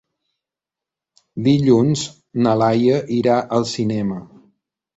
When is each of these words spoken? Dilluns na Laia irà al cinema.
Dilluns 1.49 2.07
na 2.47 2.55
Laia 2.63 2.99
irà 3.21 3.39
al 3.59 3.71
cinema. 3.77 4.21